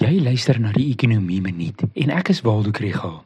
Jy 0.00 0.22
luister 0.24 0.56
na 0.56 0.70
die 0.72 0.86
Ekonomie 0.88 1.42
Minuut 1.44 1.82
en 1.84 2.10
ek 2.16 2.30
is 2.32 2.38
Waldo 2.46 2.70
Krügel. 2.72 3.18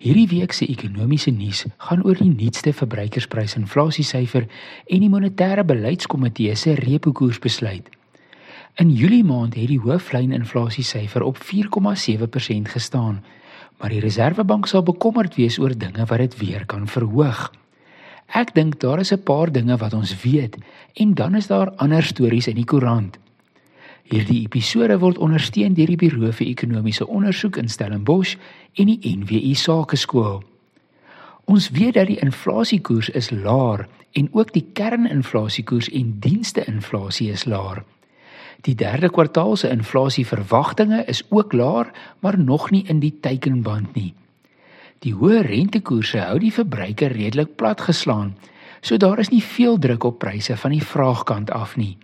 Hierdie 0.00 0.24
week 0.30 0.54
se 0.56 0.64
ekonomiese 0.64 1.34
nuus 1.36 1.66
gaan 1.84 2.00
oor 2.08 2.16
die 2.16 2.30
nuutste 2.32 2.72
verbruikersprysinflasiesyfer 2.72 4.46
en 4.88 5.04
die 5.04 5.10
monetêre 5.12 5.66
beleidskomitee 5.68 6.56
se 6.56 6.78
repo-koersbesluit. 6.80 7.92
In 8.80 8.94
Julie 8.96 9.20
maand 9.20 9.58
het 9.60 9.68
die 9.68 9.82
hooflyn 9.84 10.32
inflasiesyfer 10.32 11.26
op 11.28 11.36
4,7% 11.44 12.72
gestaan, 12.72 13.20
maar 13.76 13.92
die 13.92 14.00
Reserwebank 14.00 14.72
sal 14.72 14.88
bekommerd 14.88 15.36
wees 15.36 15.60
oor 15.60 15.76
dinge 15.76 16.08
wat 16.08 16.24
dit 16.24 16.38
weer 16.40 16.64
kan 16.64 16.88
verhoog. 16.88 17.50
Ek 18.32 18.54
dink 18.56 18.80
daar 18.80 19.04
is 19.04 19.12
'n 19.12 19.20
paar 19.28 19.52
dinge 19.52 19.76
wat 19.76 19.92
ons 19.92 20.16
weet 20.24 20.56
en 20.96 21.14
dan 21.14 21.34
is 21.34 21.52
daar 21.52 21.76
ander 21.76 22.02
stories 22.02 22.48
in 22.48 22.56
die 22.56 22.64
koerant. 22.64 23.20
Hierdie 24.10 24.42
episode 24.42 24.96
word 24.98 25.18
ondersteun 25.22 25.76
deur 25.78 25.86
die 25.86 25.96
Buro 25.96 26.32
vir 26.34 26.48
Ekonomiese 26.48 27.06
Onderzoek 27.06 27.60
in 27.60 27.68
Stellenbosch 27.70 28.34
en 28.74 28.90
die 28.90 29.14
NWI 29.14 29.54
Sakeskool. 29.54 30.40
Ons 31.46 31.70
weet 31.76 31.94
dat 31.94 32.10
die 32.10 32.18
inflasiekoers 32.22 33.12
is 33.14 33.30
laer 33.30 33.86
en 34.18 34.28
ook 34.34 34.50
die 34.52 34.64
kerninflasiekoers 34.74 35.92
en 35.94 36.16
diensteinflasie 36.24 37.30
is 37.30 37.46
laer. 37.46 37.84
Die 38.66 38.74
derde 38.74 39.10
kwartaal 39.10 39.56
se 39.56 39.70
inflasieverwagtinge 39.70 41.04
is 41.06 41.22
ook 41.30 41.54
laer, 41.54 41.90
maar 42.20 42.38
nog 42.38 42.70
nie 42.70 42.84
in 42.86 43.00
die 43.00 43.14
teikenband 43.20 43.94
nie. 43.94 44.12
Die 45.02 45.14
hoë 45.14 45.46
rentekoerse 45.46 46.26
hou 46.26 46.38
die 46.42 46.52
verbruiker 46.54 47.14
redelik 47.14 47.56
platgeslaan, 47.56 48.36
so 48.82 48.98
daar 48.98 49.18
is 49.18 49.30
nie 49.30 49.42
veel 49.42 49.78
druk 49.78 50.04
op 50.04 50.18
pryse 50.22 50.56
van 50.56 50.74
die 50.74 50.84
vraagkant 50.84 51.50
af 51.50 51.76
nie. 51.76 51.96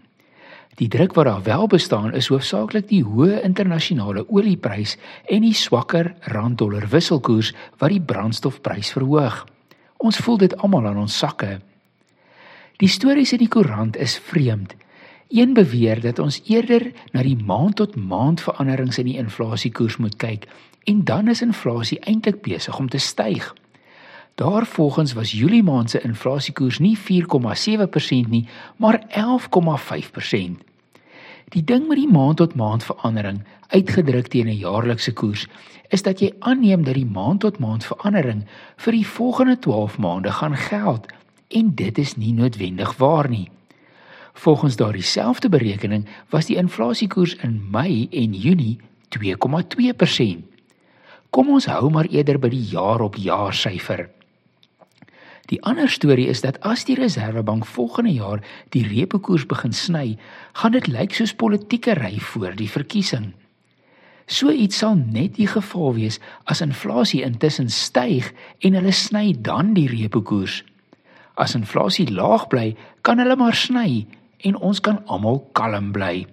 Die 0.79 0.89
druk 0.89 1.15
wat 1.15 1.25
daar 1.25 1.43
wel 1.43 1.67
bestaan 1.67 2.13
is 2.15 2.29
hoofsaaklik 2.31 2.87
die 2.87 3.03
hoë 3.03 3.41
internasionale 3.43 4.23
olieprys 4.31 4.95
en 5.27 5.43
die 5.43 5.55
swakker 5.55 6.13
rand-dollar 6.31 6.87
wisselkoers 6.93 7.51
wat 7.81 7.91
die 7.91 8.03
brandstofprys 8.03 8.93
verhoog. 8.95 9.41
Ons 9.99 10.21
voel 10.23 10.39
dit 10.39 10.55
almal 10.63 10.87
aan 10.87 11.01
ons 11.03 11.17
sakke. 11.19 11.57
Die 12.79 12.89
stories 12.89 13.33
in 13.35 13.43
die 13.43 13.51
koerant 13.51 13.99
is 13.99 14.15
vreemd. 14.23 14.77
Een 15.35 15.57
beweer 15.59 15.99
dat 16.01 16.23
ons 16.23 16.39
eerder 16.47 16.93
na 17.11 17.27
die 17.27 17.37
maand 17.37 17.77
tot 17.83 17.99
maand 17.99 18.41
veranderings 18.41 19.03
in 19.03 19.11
die 19.11 19.19
inflasiekoers 19.19 19.99
moet 19.99 20.15
kyk 20.17 20.47
en 20.87 21.03
dan 21.05 21.29
is 21.29 21.43
inflasie 21.43 21.99
eintlik 22.07 22.39
besig 22.47 22.79
om 22.79 22.87
te 22.89 23.03
styg. 23.03 23.51
Daarvolgens 24.39 25.13
was 25.19 25.35
Julie 25.35 25.63
maand 25.67 25.91
se 25.91 26.01
inflasiekoers 26.07 26.79
nie 26.79 26.95
4,7% 26.95 28.31
nie, 28.31 28.47
maar 28.77 29.03
11,5%. 29.11 30.68
Die 31.49 31.65
ding 31.65 31.87
met 31.89 31.97
die 31.97 32.11
maand 32.11 32.37
tot 32.37 32.55
maand 32.55 32.85
verandering 32.85 33.41
uitgedruk 33.73 34.27
teen 34.29 34.49
'n 34.49 34.59
jaarlikse 34.61 35.13
koers 35.13 35.47
is 35.89 36.03
dat 36.03 36.21
jy 36.21 36.35
aanneem 36.39 36.85
dat 36.85 36.95
die 36.95 37.07
maand 37.07 37.41
tot 37.41 37.59
maand 37.59 37.85
verandering 37.85 38.45
vir 38.77 38.93
die 38.93 39.07
volgende 39.07 39.59
12 39.59 39.99
maande 39.99 40.33
gaan 40.33 40.57
geld 40.57 41.07
en 41.49 41.75
dit 41.75 41.99
is 41.99 42.17
nie 42.17 42.33
noodwendig 42.33 42.97
waar 42.97 43.29
nie. 43.29 43.51
Volgens 44.33 44.77
daardie 44.77 45.03
selfde 45.03 45.49
berekening 45.49 46.07
was 46.29 46.47
die 46.47 46.57
inflasiekoers 46.57 47.35
in 47.35 47.67
Mei 47.71 48.09
en 48.11 48.35
Junie 48.35 48.79
2,2%. 49.09 50.45
Kom 51.31 51.49
ons 51.49 51.67
hou 51.67 51.91
maar 51.91 52.07
eerder 52.07 52.39
by 52.39 52.49
die 52.49 52.67
jaar 52.71 53.01
op 53.01 53.17
jaar 53.17 53.55
syfer. 53.55 54.09
Die 55.49 55.63
ander 55.65 55.89
storie 55.89 56.27
is 56.29 56.43
dat 56.45 56.61
as 56.61 56.85
die 56.85 56.97
Reserwebank 56.99 57.67
volgende 57.67 58.13
jaar 58.13 58.43
die 58.77 58.85
repo-koers 58.85 59.47
begin 59.49 59.73
sny, 59.73 60.19
gaan 60.61 60.75
dit 60.77 60.89
lyk 60.93 61.15
soos 61.17 61.33
politieke 61.33 61.97
ry 61.97 62.19
voor 62.21 62.57
die 62.57 62.69
verkiesing. 62.69 63.33
So 64.29 64.53
iets 64.53 64.83
sal 64.83 64.99
net 65.01 65.39
die 65.41 65.49
geval 65.49 65.95
wees 65.97 66.19
as 66.45 66.61
inflasie 66.61 67.23
intussen 67.25 67.73
styg 67.73 68.29
en 68.61 68.77
hulle 68.77 68.93
sny 68.93 69.33
dan 69.41 69.73
die 69.73 69.89
repo-koers. 69.89 70.61
As 71.41 71.57
inflasie 71.57 72.11
laag 72.13 72.49
bly, 72.53 72.75
kan 73.01 73.23
hulle 73.23 73.39
maar 73.41 73.57
sny 73.57 74.05
en 74.45 74.59
ons 74.61 74.83
kan 74.85 75.01
almal 75.09 75.41
kalm 75.57 75.95
bly. 75.97 76.27